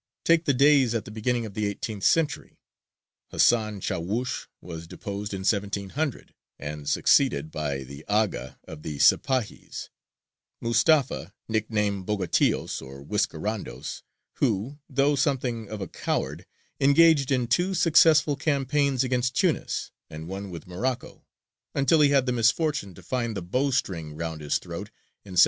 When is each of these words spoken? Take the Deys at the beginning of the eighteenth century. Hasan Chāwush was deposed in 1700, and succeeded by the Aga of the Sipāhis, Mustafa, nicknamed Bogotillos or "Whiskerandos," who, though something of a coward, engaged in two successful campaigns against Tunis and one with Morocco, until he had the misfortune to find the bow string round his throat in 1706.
Take 0.25 0.45
the 0.45 0.53
Deys 0.55 0.95
at 0.95 1.05
the 1.05 1.11
beginning 1.11 1.45
of 1.45 1.53
the 1.53 1.67
eighteenth 1.67 2.03
century. 2.03 2.57
Hasan 3.29 3.81
Chāwush 3.81 4.47
was 4.59 4.87
deposed 4.87 5.31
in 5.31 5.41
1700, 5.41 6.33
and 6.57 6.89
succeeded 6.89 7.51
by 7.51 7.83
the 7.83 8.03
Aga 8.07 8.57
of 8.63 8.81
the 8.81 8.97
Sipāhis, 8.97 9.89
Mustafa, 10.59 11.35
nicknamed 11.47 12.07
Bogotillos 12.07 12.81
or 12.81 13.03
"Whiskerandos," 13.03 14.01
who, 14.37 14.79
though 14.89 15.15
something 15.15 15.69
of 15.69 15.81
a 15.81 15.87
coward, 15.87 16.47
engaged 16.79 17.31
in 17.31 17.45
two 17.45 17.75
successful 17.75 18.35
campaigns 18.35 19.03
against 19.03 19.35
Tunis 19.35 19.91
and 20.09 20.27
one 20.27 20.49
with 20.49 20.65
Morocco, 20.65 21.27
until 21.75 22.01
he 22.01 22.09
had 22.09 22.25
the 22.25 22.31
misfortune 22.31 22.95
to 22.95 23.03
find 23.03 23.37
the 23.37 23.43
bow 23.43 23.69
string 23.69 24.15
round 24.15 24.41
his 24.41 24.57
throat 24.57 24.89
in 25.23 25.33
1706. 25.33 25.39